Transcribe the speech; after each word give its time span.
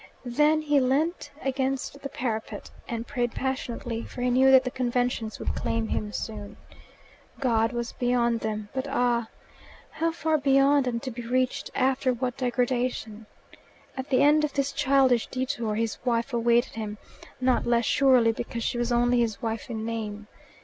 Then 0.25 0.61
he 0.63 0.79
leant 0.79 1.29
against 1.43 2.01
the 2.01 2.09
parapet 2.09 2.71
and 2.87 3.05
prayed 3.05 3.33
passionately, 3.33 4.01
for 4.03 4.21
he 4.23 4.31
knew 4.31 4.49
that 4.49 4.63
the 4.63 4.71
conventions 4.71 5.37
would 5.37 5.53
claim 5.53 5.89
him 5.89 6.11
soon. 6.11 6.57
God 7.39 7.71
was 7.71 7.91
beyond 7.91 8.39
them, 8.39 8.69
but 8.73 8.87
ah, 8.89 9.27
how 9.91 10.11
far 10.11 10.39
beyond, 10.39 10.87
and 10.87 11.03
to 11.03 11.11
be 11.11 11.21
reached 11.21 11.69
after 11.75 12.11
what 12.13 12.35
degradation! 12.35 13.27
At 13.95 14.09
the 14.09 14.23
end 14.23 14.43
of 14.43 14.53
this 14.53 14.71
childish 14.71 15.27
detour 15.27 15.75
his 15.75 15.99
wife 16.03 16.33
awaited 16.33 16.73
him, 16.73 16.97
not 17.39 17.67
less 17.67 17.85
surely 17.85 18.31
because 18.31 18.63
she 18.63 18.79
was 18.79 18.91
only 18.91 19.19
his 19.19 19.39
wife 19.39 19.69
in 19.69 19.85
name. 19.85 20.25